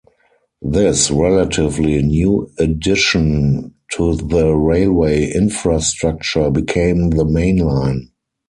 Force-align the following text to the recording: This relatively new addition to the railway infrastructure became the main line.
This 0.63 1.11
relatively 1.11 2.01
new 2.01 2.49
addition 2.57 3.75
to 3.93 4.15
the 4.15 4.51
railway 4.55 5.31
infrastructure 5.31 6.49
became 6.49 7.11
the 7.11 7.23
main 7.25 7.57
line. 7.57 8.09